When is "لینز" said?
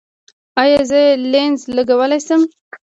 1.31-1.61